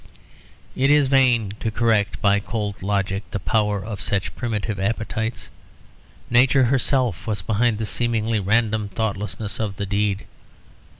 [0.75, 5.49] It is vain to correct by cold logic the power of such primitive appetites;
[6.27, 10.25] nature herself was behind the seemingly random thoughtlessness of the deed.